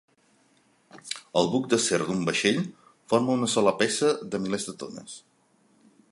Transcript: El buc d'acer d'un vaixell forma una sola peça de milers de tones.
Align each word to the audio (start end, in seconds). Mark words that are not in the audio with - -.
El 1.41 1.49
buc 1.55 1.67
d'acer 1.73 1.99
d'un 2.07 2.23
vaixell 2.29 2.57
forma 3.13 3.35
una 3.41 3.49
sola 3.57 3.73
peça 3.83 4.09
de 4.33 4.39
milers 4.47 4.69
de 4.71 4.75
tones. 4.85 5.15